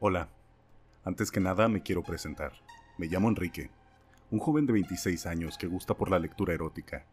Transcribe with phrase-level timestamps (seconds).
[0.00, 0.28] Hola,
[1.02, 2.52] antes que nada me quiero presentar.
[2.98, 3.68] Me llamo Enrique,
[4.30, 7.04] un joven de 26 años que gusta por la lectura erótica.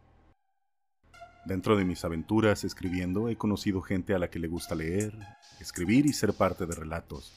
[1.46, 5.18] Dentro de mis aventuras escribiendo he conocido gente a la que le gusta leer,
[5.58, 7.32] escribir y ser parte de relatos.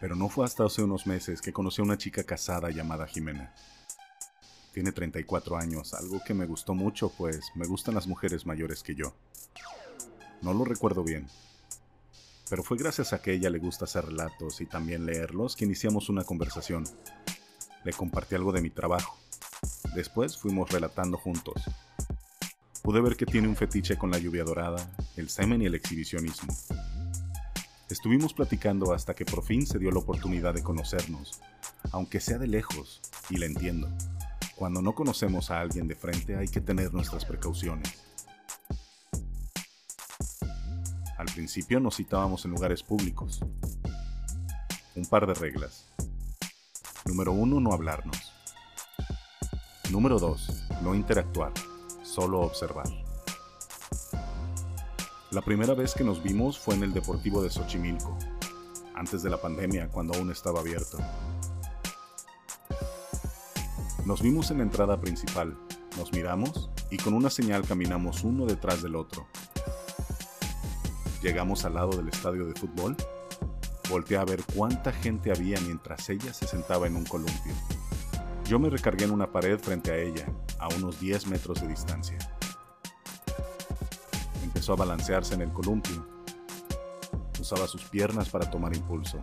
[0.00, 3.52] Pero no fue hasta hace unos meses que conocí a una chica casada llamada Jimena.
[4.72, 8.94] Tiene 34 años, algo que me gustó mucho pues me gustan las mujeres mayores que
[8.94, 9.12] yo.
[10.40, 11.26] No lo recuerdo bien,
[12.54, 16.08] pero fue gracias a que ella le gusta hacer relatos y también leerlos que iniciamos
[16.08, 16.84] una conversación.
[17.82, 19.18] Le compartí algo de mi trabajo.
[19.96, 21.64] Después fuimos relatando juntos.
[22.80, 26.56] Pude ver que tiene un fetiche con la lluvia dorada, el semen y el exhibicionismo.
[27.90, 31.40] Estuvimos platicando hasta que por fin se dio la oportunidad de conocernos,
[31.90, 33.00] aunque sea de lejos,
[33.30, 33.88] y la entiendo.
[34.54, 38.13] Cuando no conocemos a alguien de frente hay que tener nuestras precauciones.
[41.26, 43.40] Al principio nos citábamos en lugares públicos.
[44.94, 45.90] Un par de reglas.
[47.06, 47.60] Número 1.
[47.60, 48.34] No hablarnos.
[49.90, 50.66] Número 2.
[50.82, 51.50] No interactuar,
[52.02, 52.84] solo observar.
[55.30, 58.18] La primera vez que nos vimos fue en el Deportivo de Xochimilco,
[58.94, 60.98] antes de la pandemia, cuando aún estaba abierto.
[64.04, 65.56] Nos vimos en la entrada principal,
[65.96, 69.26] nos miramos y con una señal caminamos uno detrás del otro.
[71.24, 72.94] Llegamos al lado del estadio de fútbol.
[73.88, 77.54] Volteé a ver cuánta gente había mientras ella se sentaba en un columpio.
[78.46, 80.26] Yo me recargué en una pared frente a ella,
[80.58, 82.18] a unos 10 metros de distancia.
[84.42, 86.06] Empezó a balancearse en el columpio.
[87.40, 89.22] Usaba sus piernas para tomar impulso,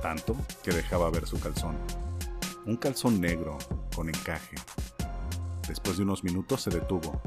[0.00, 1.76] tanto que dejaba ver su calzón
[2.64, 3.58] un calzón negro
[3.94, 4.56] con encaje.
[5.68, 7.20] Después de unos minutos se detuvo,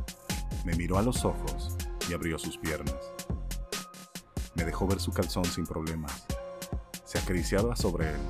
[0.66, 1.78] me miró a los ojos
[2.10, 3.14] y abrió sus piernas.
[4.60, 6.26] Me dejó ver su calzón sin problemas.
[7.06, 8.22] Se acariciaba sobre él.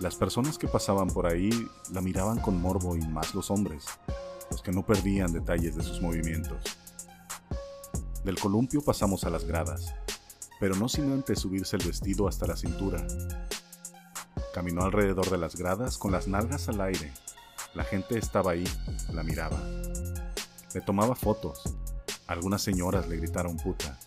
[0.00, 1.50] Las personas que pasaban por ahí
[1.92, 3.84] la miraban con morbo y más los hombres,
[4.50, 6.64] los que no perdían detalles de sus movimientos.
[8.24, 9.94] Del columpio pasamos a las gradas,
[10.58, 13.06] pero no sin antes subirse el vestido hasta la cintura
[14.52, 17.10] Caminó alrededor de las gradas con las nalgas al aire.
[17.74, 18.68] La gente estaba ahí,
[19.10, 19.58] la miraba.
[20.74, 21.62] Le tomaba fotos.
[22.26, 23.98] Algunas señoras le gritaron puta.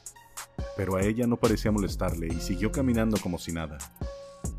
[0.76, 3.78] Pero a ella no parecía molestarle y siguió caminando como si nada.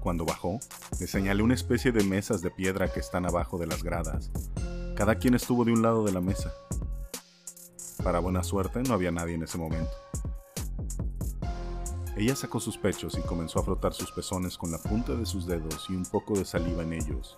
[0.01, 0.59] Cuando bajó,
[1.01, 4.31] le señalé una especie de mesas de piedra que están abajo de las gradas.
[4.95, 6.53] Cada quien estuvo de un lado de la mesa.
[8.03, 9.91] Para buena suerte no había nadie en ese momento.
[12.17, 15.47] Ella sacó sus pechos y comenzó a frotar sus pezones con la punta de sus
[15.47, 17.37] dedos y un poco de saliva en ellos.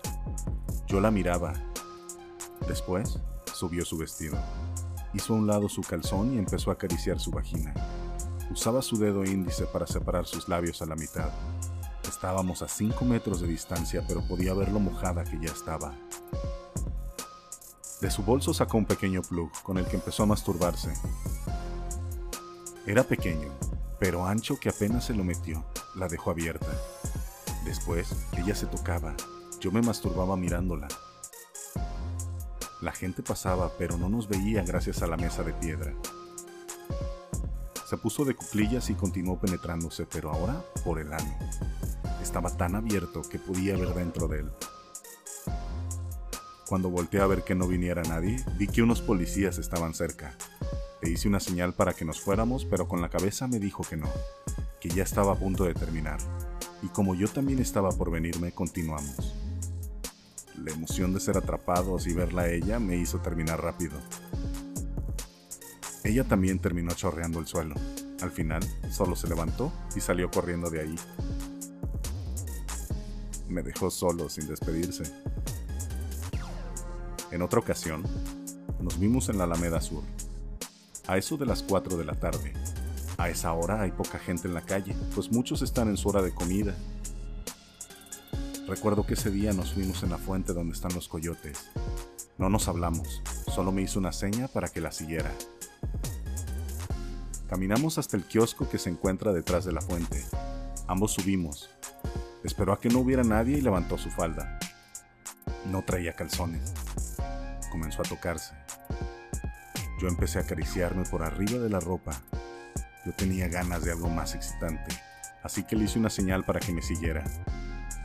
[0.87, 1.53] Yo la miraba.
[2.69, 3.19] Después,
[3.55, 4.39] subió su vestido.
[5.15, 7.75] Hizo a un lado su calzón y empezó a acariciar su vagina.
[8.51, 11.31] Usaba su dedo índice para separar sus labios a la mitad.
[12.09, 15.95] Estábamos a 5 metros de distancia, pero podía ver lo mojada que ya estaba.
[18.01, 20.93] De su bolso sacó un pequeño plug con el que empezó a masturbarse.
[22.87, 23.53] Era pequeño,
[23.99, 26.69] pero ancho que apenas se lo metió, la dejó abierta.
[27.65, 29.15] Después, ella se tocaba,
[29.61, 30.89] yo me masturbaba mirándola.
[32.81, 35.93] La gente pasaba, pero no nos veía gracias a la mesa de piedra.
[37.89, 41.35] Se puso de cuclillas y continuó penetrándose, pero ahora por el ano.
[42.23, 44.51] Estaba tan abierto que podía ver dentro de él.
[46.69, 50.37] Cuando volteé a ver que no viniera nadie, vi que unos policías estaban cerca.
[51.01, 53.97] Le hice una señal para que nos fuéramos, pero con la cabeza me dijo que
[53.97, 54.11] no,
[54.83, 56.19] que ya estaba a punto de terminar.
[56.83, 59.35] Y como yo también estaba por venirme, continuamos.
[60.63, 63.99] La emoción de ser atrapados y verla a ella me hizo terminar rápido.
[66.09, 67.75] Ella también terminó chorreando el suelo.
[68.23, 70.97] Al final, solo se levantó y salió corriendo de ahí.
[73.47, 75.03] Me dejó solo sin despedirse.
[77.31, 78.05] En otra ocasión,
[78.81, 80.03] nos vimos en la Alameda Sur,
[81.07, 82.55] a eso de las 4 de la tarde.
[83.19, 86.23] A esa hora hay poca gente en la calle, pues muchos están en su hora
[86.23, 86.75] de comida.
[88.67, 91.67] Recuerdo que ese día nos fuimos en la fuente donde están los coyotes.
[92.39, 93.23] No nos hablamos,
[93.55, 95.31] solo me hizo una seña para que la siguiera.
[97.49, 100.23] Caminamos hasta el kiosco que se encuentra detrás de la fuente.
[100.87, 101.71] Ambos subimos.
[102.45, 104.59] Esperó a que no hubiera nadie y levantó su falda.
[105.71, 106.75] No traía calzones.
[107.71, 108.55] Comenzó a tocarse.
[110.01, 112.13] Yo empecé a acariciarme por arriba de la ropa.
[113.05, 114.95] Yo tenía ganas de algo más excitante,
[115.43, 117.25] así que le hice una señal para que me siguiera.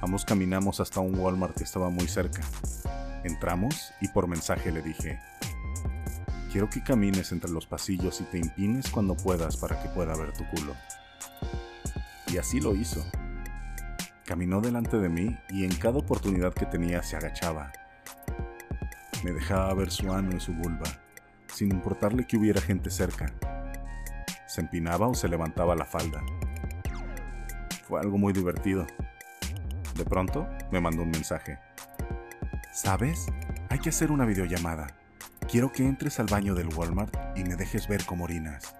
[0.01, 2.41] Ambos caminamos hasta un Walmart que estaba muy cerca.
[3.23, 5.19] Entramos y por mensaje le dije,
[6.53, 10.33] quiero que camines entre los pasillos y te impines cuando puedas para que pueda ver
[10.33, 10.75] tu culo.
[12.27, 13.03] Y así lo hizo.
[14.23, 17.71] Caminó delante de mí y en cada oportunidad que tenía se agachaba.
[19.23, 20.85] Me dejaba ver su ano y su vulva,
[21.47, 23.33] sin importarle que hubiera gente cerca.
[24.45, 26.21] Se empinaba o se levantaba la falda.
[27.87, 28.85] Fue algo muy divertido.
[29.95, 31.57] De pronto me mandó un mensaje.
[32.71, 33.25] ¿Sabes?
[33.69, 35.02] Hay que hacer una videollamada.
[35.53, 38.75] Quiero que entres al baño del Walmart y me dejes ver cómo orinas.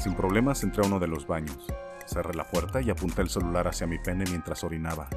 [0.00, 1.66] Sin problemas entré a uno de los baños.
[2.06, 5.08] Cerré la puerta y apunté el celular hacia mi pene mientras orinaba.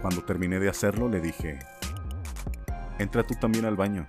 [0.00, 1.58] Cuando terminé de hacerlo le dije,
[2.98, 4.06] entra tú también al baño,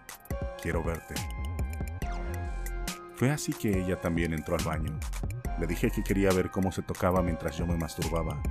[0.61, 1.15] quiero verte.
[3.17, 4.97] Fue así que ella también entró al baño.
[5.59, 8.41] Le dije que quería ver cómo se tocaba mientras yo me masturbaba.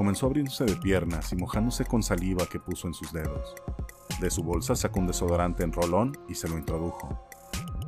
[0.00, 3.54] Comenzó abriéndose de piernas y mojándose con saliva que puso en sus dedos.
[4.18, 7.28] De su bolsa sacó un desodorante en rolón y se lo introdujo.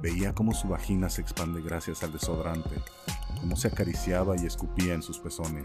[0.02, 2.82] Veía cómo su vagina se expande gracias al desodorante,
[3.40, 5.64] cómo se acariciaba y escupía en sus pezones.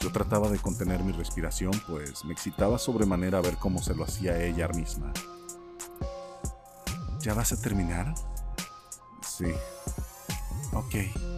[0.00, 4.42] Yo trataba de contener mi respiración, pues me excitaba sobremanera ver cómo se lo hacía
[4.42, 5.12] ella misma.
[7.20, 8.12] ¿Ya vas a terminar?
[9.20, 9.46] Sí,
[10.74, 10.94] Ok,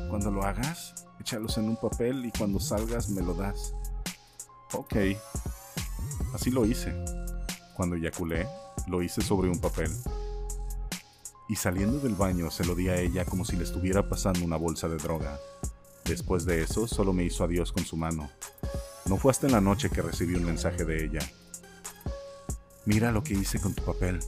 [0.08, 3.74] cuando lo hagas, échalos en un papel y cuando salgas me lo das.
[4.74, 4.96] Ok.
[6.34, 6.92] Así lo hice.
[7.76, 8.46] Cuando eyaculé,
[8.88, 9.90] lo hice sobre un papel.
[11.48, 14.56] Y saliendo del baño se lo di a ella como si le estuviera pasando una
[14.56, 15.38] bolsa de droga.
[16.04, 18.30] Después de eso, solo me hizo adiós con su mano.
[19.06, 21.20] No fue hasta en la noche que recibí un mensaje de ella.
[22.84, 24.20] Mira lo que hice con tu papel.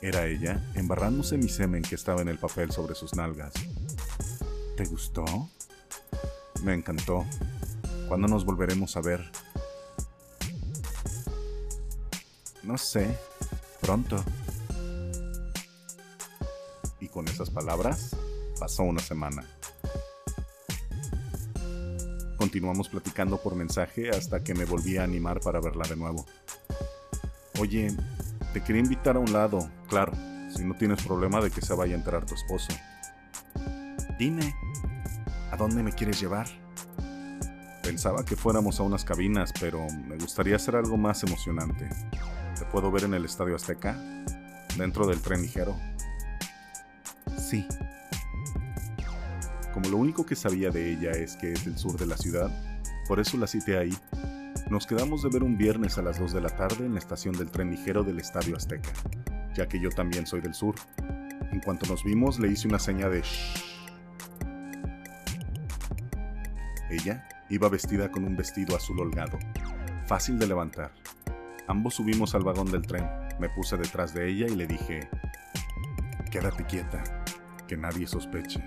[0.00, 3.52] Era ella, embarrándose mi semen que estaba en el papel sobre sus nalgas.
[4.76, 5.24] ¿Te gustó?
[6.64, 7.24] Me encantó.
[8.12, 9.24] ¿Cuándo nos volveremos a ver?
[12.62, 13.18] No sé.
[13.80, 14.22] Pronto.
[17.00, 18.14] Y con esas palabras,
[18.60, 19.46] pasó una semana.
[22.36, 26.26] Continuamos platicando por mensaje hasta que me volví a animar para verla de nuevo.
[27.60, 27.96] Oye,
[28.52, 30.12] te quería invitar a un lado, claro,
[30.54, 32.74] si no tienes problema de que se vaya a enterar tu esposo.
[34.18, 34.54] Dime,
[35.50, 36.61] ¿a dónde me quieres llevar?
[37.92, 41.90] Pensaba que fuéramos a unas cabinas, pero me gustaría hacer algo más emocionante.
[42.58, 43.94] ¿Te puedo ver en el Estadio Azteca?
[44.78, 45.76] ¿Dentro del tren ligero?
[47.36, 47.68] Sí.
[49.74, 52.50] Como lo único que sabía de ella es que es del sur de la ciudad,
[53.06, 53.94] por eso la cité ahí
[54.70, 57.36] nos quedamos de ver un viernes a las 2 de la tarde en la estación
[57.36, 58.88] del tren ligero del Estadio Azteca,
[59.54, 60.76] ya que yo también soy del sur.
[61.50, 63.70] En cuanto nos vimos, le hice una seña de shh.
[66.88, 69.38] Ella iba vestida con un vestido azul holgado,
[70.06, 70.92] fácil de levantar.
[71.68, 73.08] Ambos subimos al vagón del tren,
[73.38, 75.08] me puse detrás de ella y le dije,
[76.30, 77.04] quédate quieta,
[77.68, 78.60] que nadie sospeche.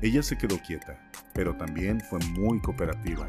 [0.00, 3.26] Ella se quedó quieta, pero también fue muy cooperativa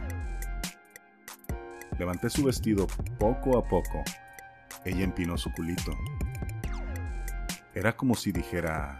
[1.99, 2.87] Levanté su vestido
[3.19, 4.03] poco a poco.
[4.83, 5.91] Ella empinó su culito.
[7.75, 8.97] Era como si dijera,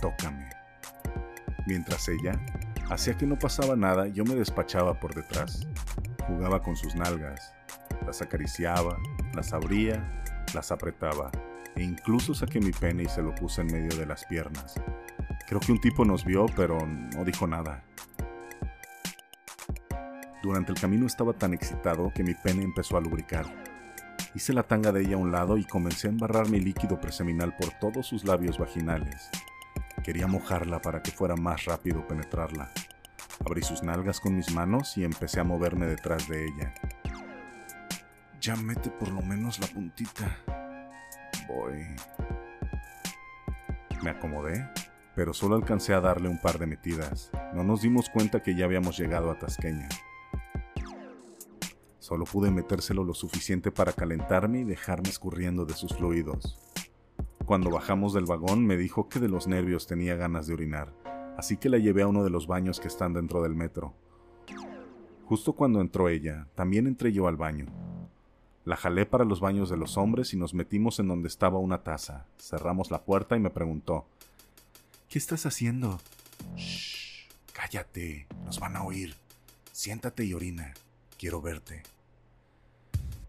[0.00, 0.48] tócame.
[1.66, 2.40] Mientras ella
[2.90, 5.66] hacía que no pasaba nada, yo me despachaba por detrás.
[6.26, 7.54] Jugaba con sus nalgas,
[8.04, 8.98] las acariciaba,
[9.34, 10.22] las abría,
[10.54, 11.30] las apretaba
[11.76, 14.74] e incluso saqué mi pene y se lo puse en medio de las piernas.
[15.46, 17.84] Creo que un tipo nos vio, pero no dijo nada.
[20.42, 23.46] Durante el camino estaba tan excitado que mi pene empezó a lubricar.
[24.34, 27.54] Hice la tanga de ella a un lado y comencé a embarrar mi líquido preseminal
[27.56, 29.30] por todos sus labios vaginales.
[30.04, 32.72] Quería mojarla para que fuera más rápido penetrarla.
[33.44, 36.74] Abrí sus nalgas con mis manos y empecé a moverme detrás de ella.
[38.40, 40.38] Ya mete por lo menos la puntita.
[41.46, 41.84] Voy.
[44.02, 44.66] Me acomodé,
[45.14, 47.30] pero solo alcancé a darle un par de metidas.
[47.54, 49.88] No nos dimos cuenta que ya habíamos llegado a Tasqueña.
[51.98, 56.58] Solo pude metérselo lo suficiente para calentarme y dejarme escurriendo de sus fluidos.
[57.50, 60.94] Cuando bajamos del vagón me dijo que de los nervios tenía ganas de orinar,
[61.36, 63.92] así que la llevé a uno de los baños que están dentro del metro.
[65.24, 67.66] Justo cuando entró ella, también entré yo al baño.
[68.64, 71.82] La jalé para los baños de los hombres y nos metimos en donde estaba una
[71.82, 72.24] taza.
[72.38, 74.06] Cerramos la puerta y me preguntó,
[75.08, 75.98] ¿Qué estás haciendo?
[76.54, 79.16] Shh, cállate, nos van a oír.
[79.72, 80.72] Siéntate y orina.
[81.18, 81.82] Quiero verte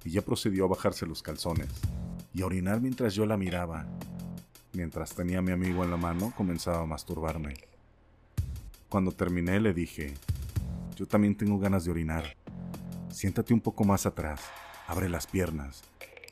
[0.04, 1.70] y ya procedió a bajarse los calzones
[2.34, 3.86] y a orinar mientras yo la miraba.
[4.74, 7.56] Mientras tenía a mi amigo en la mano, comenzaba a masturbarme.
[8.88, 10.14] Cuando terminé le dije,
[10.96, 12.38] yo también tengo ganas de orinar.
[13.10, 14.42] Siéntate un poco más atrás,
[14.88, 15.84] abre las piernas.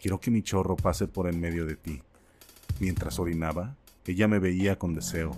[0.01, 2.01] Quiero que mi chorro pase por en medio de ti.
[2.79, 5.35] Mientras orinaba, Ella me veía con deseo.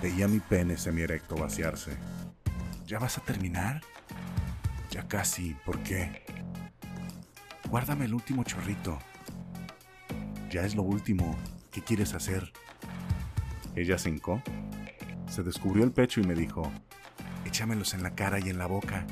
[0.00, 1.96] Veía mi pene semierecto vaciarse.
[2.86, 3.82] ¿Ya vas a terminar?
[4.90, 6.24] Ya casi, ¿por qué?
[7.68, 8.98] Guárdame el último chorrito.
[10.54, 11.36] Ya es lo último.
[11.72, 12.52] ¿Qué quieres hacer?
[13.74, 14.16] Ella se
[15.26, 16.70] se descubrió el pecho y me dijo,
[17.44, 19.04] échamelos en la cara y en la boca.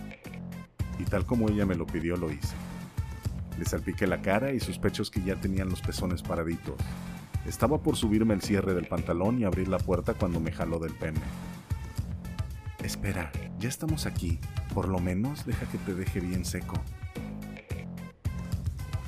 [1.01, 2.55] Y tal como ella me lo pidió, lo hice.
[3.59, 6.77] Le salpiqué la cara y sus pechos que ya tenían los pezones paraditos.
[7.45, 10.95] Estaba por subirme el cierre del pantalón y abrir la puerta cuando me jaló del
[10.95, 11.19] pene.
[12.85, 14.39] Espera, ya estamos aquí.
[14.73, 16.81] Por lo menos deja que te deje bien seco.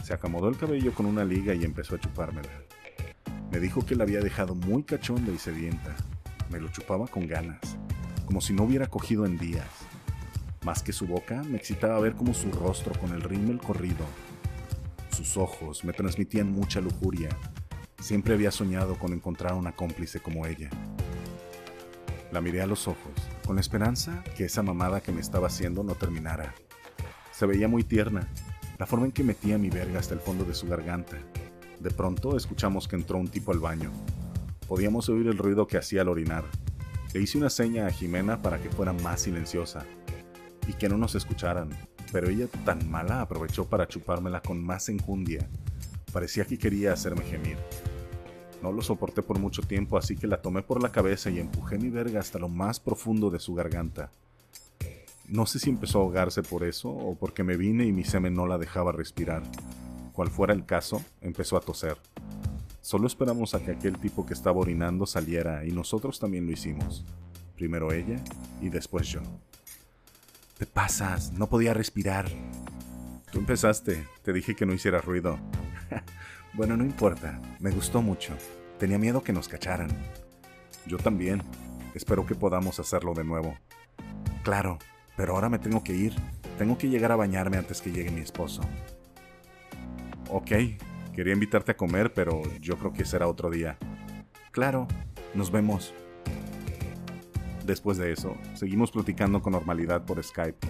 [0.04, 2.50] Se acomodó el cabello con una liga y empezó a chupármela.
[3.50, 5.96] Me dijo que la había dejado muy cachonda y sedienta.
[6.50, 7.78] Me lo chupaba con ganas,
[8.26, 9.66] como si no hubiera cogido en días.
[10.62, 14.04] Más que su boca, me excitaba ver cómo su rostro con el rímel corrido.
[15.08, 17.30] Sus ojos me transmitían mucha lujuria.
[17.98, 20.68] Siempre había soñado con encontrar una cómplice como ella.
[22.30, 23.14] La miré a los ojos,
[23.46, 26.54] con la esperanza que esa mamada que me estaba haciendo no terminara.
[27.32, 28.28] Se veía muy tierna,
[28.78, 31.16] la forma en que metía mi verga hasta el fondo de su garganta.
[31.80, 33.90] De pronto escuchamos que entró un tipo al baño.
[34.68, 36.44] Podíamos oír el ruido que hacía al orinar.
[37.12, 39.84] Le hice una seña a Jimena para que fuera más silenciosa
[40.66, 41.70] y que no nos escucharan,
[42.10, 45.48] pero ella tan mala aprovechó para chupármela con más enjundia.
[46.12, 47.58] Parecía que quería hacerme gemir.
[48.62, 51.76] No lo soporté por mucho tiempo, así que la tomé por la cabeza y empujé
[51.76, 54.10] mi verga hasta lo más profundo de su garganta.
[55.28, 58.34] No sé si empezó a ahogarse por eso o porque me vine y mi semen
[58.34, 59.42] no la dejaba respirar.
[60.12, 61.96] Cual fuera el caso, empezó a toser.
[62.82, 67.04] Solo esperamos a que aquel tipo que estaba orinando saliera y nosotros también lo hicimos.
[67.56, 68.22] Primero ella
[68.60, 69.22] y después yo.
[70.58, 72.28] Te pasas, no podía respirar.
[73.32, 75.38] Tú empezaste, te dije que no hiciera ruido.
[76.52, 78.34] bueno, no importa, me gustó mucho.
[78.78, 79.88] Tenía miedo que nos cacharan.
[80.86, 81.42] Yo también.
[81.94, 83.56] Espero que podamos hacerlo de nuevo.
[84.42, 84.78] Claro,
[85.16, 86.14] pero ahora me tengo que ir.
[86.58, 88.62] Tengo que llegar a bañarme antes que llegue mi esposo.
[90.30, 90.52] Ok,
[91.14, 93.76] quería invitarte a comer, pero yo creo que será otro día.
[94.52, 94.86] Claro,
[95.34, 95.92] nos vemos.
[97.66, 100.66] Después de eso, seguimos platicando con normalidad por Skype.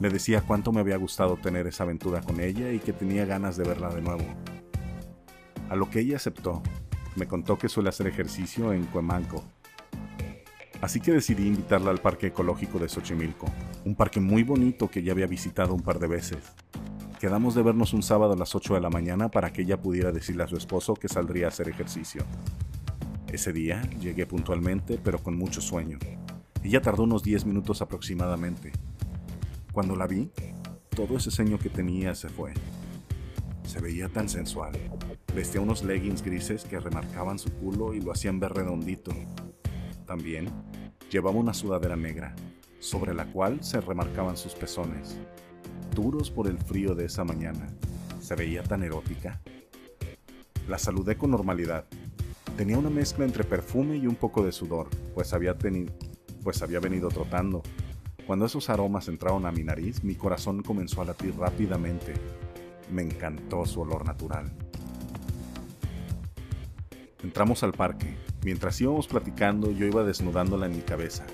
[0.00, 3.56] Le decía cuánto me había gustado tener esa aventura con ella y que tenía ganas
[3.56, 4.24] de verla de nuevo.
[5.68, 6.62] A lo que ella aceptó,
[7.16, 9.44] me contó que suele hacer ejercicio en Cuemanco,
[10.80, 13.46] Así que decidí invitarla al Parque Ecológico de Xochimilco,
[13.84, 16.38] un parque muy bonito que ya había visitado un par de veces.
[17.18, 20.12] Quedamos de vernos un sábado a las 8 de la mañana para que ella pudiera
[20.12, 22.24] decirle a su esposo que saldría a hacer ejercicio.
[23.28, 25.98] Ese día llegué puntualmente, pero con mucho sueño.
[26.62, 28.72] Ella tardó unos 10 minutos aproximadamente.
[29.72, 30.30] Cuando la vi,
[30.94, 32.52] todo ese ceño que tenía se fue.
[33.64, 34.72] Se veía tan sensual.
[35.34, 39.12] Vestía unos leggings grises que remarcaban su culo y lo hacían ver redondito,
[40.10, 40.48] también
[41.08, 42.34] llevaba una sudadera negra,
[42.80, 45.16] sobre la cual se remarcaban sus pezones,
[45.94, 47.68] duros por el frío de esa mañana.
[48.20, 49.40] Se veía tan erótica.
[50.68, 51.84] La saludé con normalidad.
[52.56, 55.56] Tenía una mezcla entre perfume y un poco de sudor, pues había,
[56.42, 57.62] pues había venido trotando.
[58.26, 62.14] Cuando esos aromas entraron a mi nariz, mi corazón comenzó a latir rápidamente.
[62.90, 64.50] Me encantó su olor natural.
[67.22, 68.16] Entramos al parque.
[68.42, 71.26] Mientras íbamos platicando, yo iba desnudándola en mi cabeza.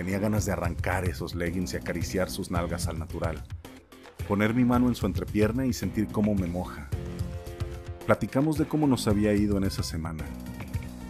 [0.00, 3.44] Tenía ganas de arrancar esos leggings y acariciar sus nalgas al natural.
[4.26, 6.88] Poner mi mano en su entrepierna y sentir cómo me moja.
[8.06, 10.24] Platicamos de cómo nos había ido en esa semana.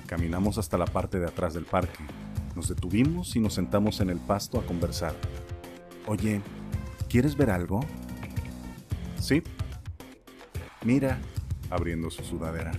[0.09, 2.03] Caminamos hasta la parte de atrás del parque.
[2.57, 5.15] Nos detuvimos y nos sentamos en el pasto a conversar.
[6.09, 6.43] Oye,
[7.09, 7.87] ¿quieres ver algo?
[9.21, 9.41] Sí.
[10.83, 11.21] Mira,
[11.71, 12.73] abriendo su sudadera.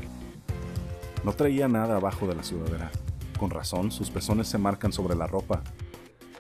[1.23, 2.91] No traía nada abajo de la sudadera.
[3.39, 5.63] Con razón, sus pezones se marcan sobre la ropa.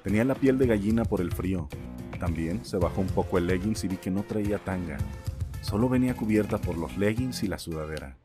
[0.03, 1.69] Tenía la piel de gallina por el frío.
[2.19, 4.97] También se bajó un poco el leggings y vi que no traía tanga.
[5.61, 8.17] Solo venía cubierta por los leggings y la sudadera.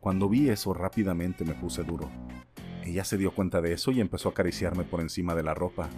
[0.00, 2.10] Cuando vi eso rápidamente me puse duro.
[2.84, 5.88] Ella se dio cuenta de eso y empezó a acariciarme por encima de la ropa.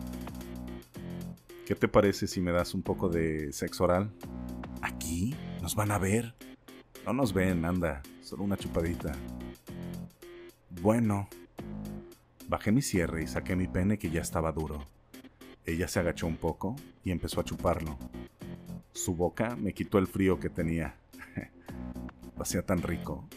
[1.66, 4.12] ¿Qué te parece si me das un poco de sexo oral?
[4.82, 5.34] ¿Aquí?
[5.62, 6.34] ¿Nos van a ver?
[7.04, 9.12] No nos ven, anda, solo una chupadita.
[10.80, 11.28] Bueno.
[12.48, 14.86] Bajé mi cierre y saqué mi pene que ya estaba duro.
[15.66, 17.98] Ella se agachó un poco y empezó a chuparlo.
[18.92, 20.94] Su boca me quitó el frío que tenía.
[22.36, 23.28] Lo hacía tan rico.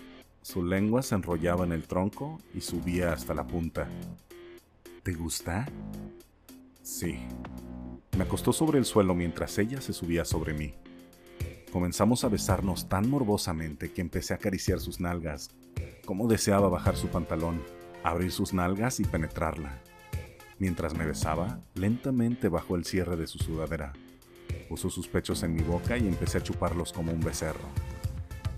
[0.41, 3.89] Su lengua se enrollaba en el tronco y subía hasta la punta.
[5.03, 5.67] ¿Te gusta?
[6.81, 7.19] Sí.
[8.17, 10.73] Me acostó sobre el suelo mientras ella se subía sobre mí.
[11.71, 15.51] Comenzamos a besarnos tan morbosamente que empecé a acariciar sus nalgas
[16.09, 17.61] Cómo deseaba bajar su pantalón,
[18.03, 19.79] abrir sus nalgas y penetrarla.
[20.59, 23.93] Mientras me besaba, lentamente bajó el cierre de su sudadera.
[24.67, 27.67] Puso sus pechos en mi boca y empecé a chuparlos como un becerro.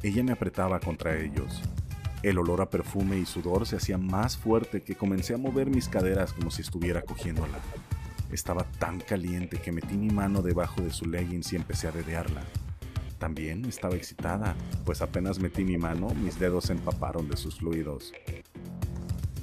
[0.01, 1.61] Ella me apretaba contra ellos.
[2.23, 5.87] El olor a perfume y sudor se hacía más fuerte que comencé a mover mis
[5.87, 7.59] caderas como si estuviera cogiéndola.
[8.31, 12.41] Estaba tan caliente que metí mi mano debajo de su leggings y empecé a dedearla.
[13.19, 14.55] También estaba excitada,
[14.85, 18.11] pues apenas metí mi mano, mis dedos se empaparon de sus fluidos.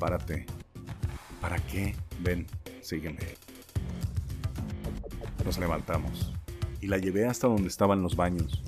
[0.00, 0.46] Párate.
[1.40, 1.94] ¿Para qué?
[2.20, 2.46] Ven,
[2.82, 3.18] sígueme.
[5.44, 6.32] Nos levantamos
[6.80, 8.62] y la llevé hasta donde estaban los baños.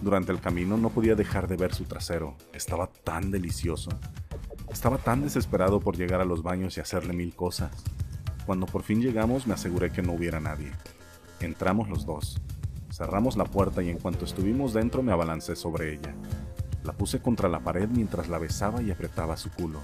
[0.00, 3.90] Durante el camino no podía dejar de ver su trasero, estaba tan delicioso.
[4.70, 7.70] Estaba tan desesperado por llegar a los baños y hacerle mil cosas.
[8.46, 10.72] Cuando por fin llegamos me aseguré que no hubiera nadie.
[11.40, 12.40] Entramos los dos.
[12.90, 16.14] Cerramos la puerta y en cuanto estuvimos dentro me abalancé sobre ella.
[16.84, 19.80] La puse contra la pared mientras la besaba y apretaba su culo.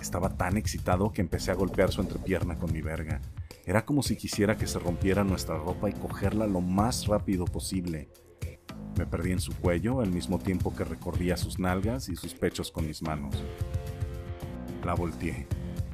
[0.00, 3.20] Estaba tan excitado que empecé a golpear su entrepierna con mi verga.
[3.66, 8.08] Era como si quisiera que se rompiera nuestra ropa y cogerla lo más rápido posible.
[8.96, 12.70] Me perdí en su cuello al mismo tiempo que recorría sus nalgas y sus pechos
[12.70, 13.42] con mis manos.
[14.84, 15.46] La volteé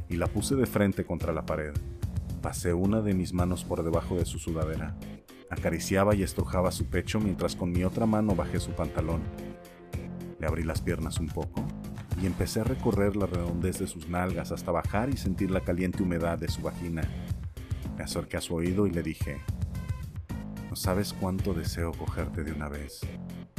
[0.09, 1.75] y la puse de frente contra la pared.
[2.43, 4.97] Pasé una de mis manos por debajo de su sudadera.
[5.51, 9.23] Acariciaba y estrujaba su pecho mientras con mi otra mano bajé su pantalón.
[10.39, 11.65] Le abrí las piernas un poco
[12.23, 16.03] y empecé a recorrer la redondez de sus nalgas hasta bajar y sentir la caliente
[16.03, 17.03] humedad de su vagina.
[17.97, 19.41] Me acerqué a su oído y le dije,
[20.71, 23.01] no sabes cuánto deseo cogerte de una vez,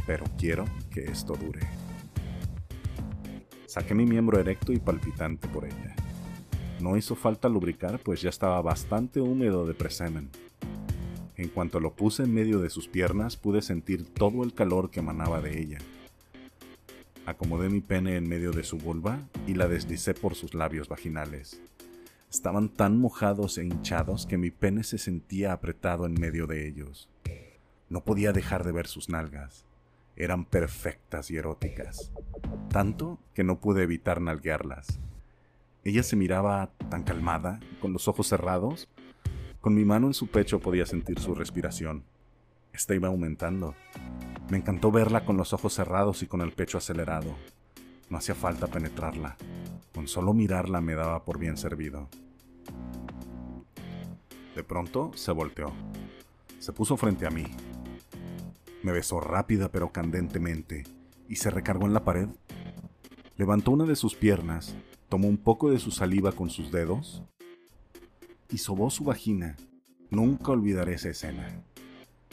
[0.06, 1.62] pero quiero que esto dure.
[3.68, 5.96] Saqué mi miembro erecto y palpitante por ella.
[6.80, 10.30] No hizo falta lubricar, pues ya estaba bastante húmedo de presemen.
[11.38, 15.00] En cuanto lo puse en medio de sus piernas, pude sentir todo el calor que
[15.02, 15.78] emanaba de ella.
[17.26, 21.60] Acomodé mi pene en medio de su vulva y la deslicé por sus labios vaginales.
[22.30, 27.10] Estaban tan mojados e hinchados que mi pene se sentía apretado en medio de ellos.
[27.90, 29.66] No podía dejar de ver sus nalgas.
[30.16, 32.12] Eran perfectas y eróticas,
[32.70, 35.00] tanto que no pude evitar nalguearlas.
[35.84, 38.88] Ella se miraba tan calmada, con los ojos cerrados.
[39.62, 42.04] Con mi mano en su pecho podía sentir su respiración.
[42.72, 43.76] Esta iba aumentando.
[44.50, 47.36] Me encantó verla con los ojos cerrados y con el pecho acelerado.
[48.10, 49.38] No hacía falta penetrarla.
[49.94, 52.10] Con solo mirarla me daba por bien servido.
[54.56, 55.74] De pronto se volteó.
[56.60, 57.46] Se puso frente a mí.
[58.84, 60.84] Me besó rápida pero candentemente
[61.28, 62.30] y se recargó en la pared.
[63.38, 64.76] Levantó una de sus piernas
[65.10, 67.24] tomó un poco de su saliva con sus dedos
[68.50, 69.56] y sobó su vagina.
[70.10, 71.64] Nunca olvidaré esa escena.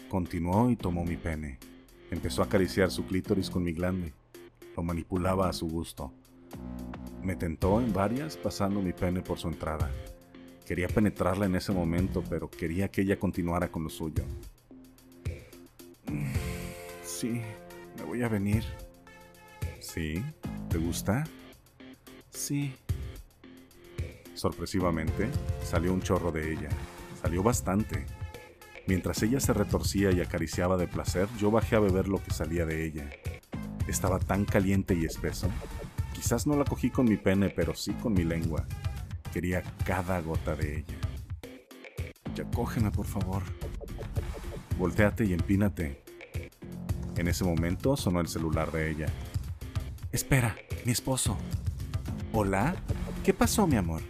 [0.09, 1.59] Continuó y tomó mi pene.
[2.13, 4.13] Empezó a acariciar su clítoris con mi glande.
[4.77, 6.13] Lo manipulaba a su gusto.
[7.23, 9.91] Me tentó en varias pasando mi pene por su entrada.
[10.67, 14.25] Quería penetrarla en ese momento, pero quería que ella continuara con lo suyo.
[17.03, 17.41] Sí,
[17.97, 18.63] me voy a venir.
[19.81, 20.23] ¿Sí?
[20.69, 21.25] ¿Te gusta?
[22.29, 22.75] Sí.
[24.35, 25.31] Sorpresivamente,
[25.65, 26.69] salió un chorro de ella.
[27.23, 28.05] Salió bastante.
[28.87, 32.67] Mientras ella se retorcía y acariciaba de placer, yo bajé a beber lo que salía
[32.67, 33.11] de ella.
[33.87, 35.49] Estaba tan caliente y espeso.
[36.15, 38.67] Quizás no la cogí con mi pene, pero sí con mi lengua.
[39.33, 40.95] Quería cada gota de ella.
[42.35, 43.43] Ya cógeme, por favor.
[44.79, 46.03] Voltéate y empínate.
[47.17, 49.07] En ese momento sonó el celular de ella.
[50.11, 51.37] Espera, mi esposo.
[52.33, 52.75] ¿Hola?
[53.25, 54.03] ¿Qué pasó, mi amor?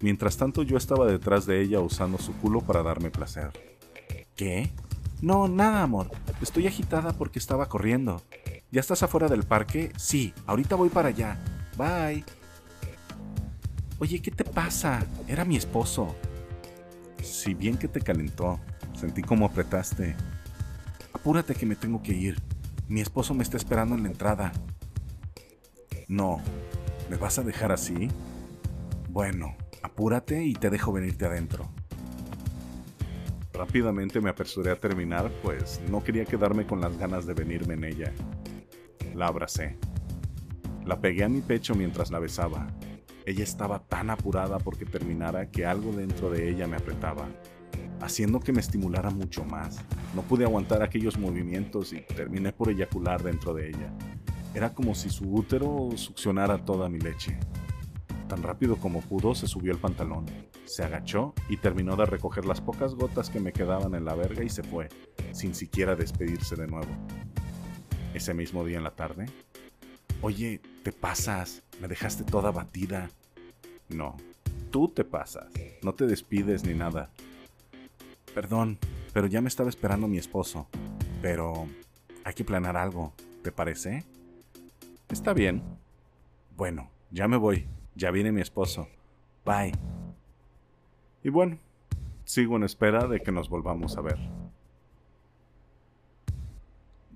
[0.00, 3.50] Mientras tanto yo estaba detrás de ella usando su culo para darme placer.
[4.36, 4.70] ¿Qué?
[5.20, 6.10] No, nada, amor.
[6.40, 8.22] Estoy agitada porque estaba corriendo.
[8.70, 9.92] ¿Ya estás afuera del parque?
[9.96, 11.38] Sí, ahorita voy para allá.
[11.76, 12.24] Bye.
[13.98, 15.04] Oye, ¿qué te pasa?
[15.26, 16.14] Era mi esposo.
[17.22, 18.60] Si bien que te calentó,
[18.94, 20.14] sentí como apretaste.
[21.12, 22.40] Apúrate que me tengo que ir.
[22.86, 24.52] Mi esposo me está esperando en la entrada.
[26.06, 26.40] No,
[27.08, 28.08] ¿Me vas a dejar así?
[29.08, 31.68] Bueno, apúrate y te dejo venirte adentro.
[33.52, 37.84] Rápidamente me apresuré a terminar, pues no quería quedarme con las ganas de venirme en
[37.84, 38.12] ella.
[39.14, 39.76] La abracé.
[40.86, 42.68] La pegué a mi pecho mientras la besaba.
[43.26, 47.28] Ella estaba tan apurada porque terminara que algo dentro de ella me apretaba,
[48.00, 49.84] haciendo que me estimulara mucho más.
[50.14, 53.92] No pude aguantar aquellos movimientos y terminé por eyacular dentro de ella.
[54.54, 57.38] Era como si su útero succionara toda mi leche.
[58.28, 60.26] Tan rápido como pudo se subió el pantalón,
[60.66, 64.44] se agachó y terminó de recoger las pocas gotas que me quedaban en la verga
[64.44, 64.88] y se fue,
[65.32, 66.90] sin siquiera despedirse de nuevo.
[68.12, 69.26] Ese mismo día en la tarde,
[70.20, 73.08] Oye, te pasas, me dejaste toda batida.
[73.88, 74.16] No,
[74.72, 75.46] tú te pasas,
[75.80, 77.10] no te despides ni nada.
[78.34, 78.78] Perdón,
[79.12, 80.66] pero ya me estaba esperando mi esposo.
[81.22, 81.68] Pero
[82.24, 83.12] hay que planear algo,
[83.44, 84.04] ¿te parece?
[85.08, 85.62] Está bien.
[86.56, 88.88] Bueno, ya me voy, ya viene mi esposo.
[89.44, 89.72] Bye.
[91.22, 91.58] Y bueno,
[92.24, 94.18] sigo en espera de que nos volvamos a ver.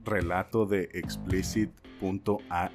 [0.05, 2.71] Relato de explicit.ah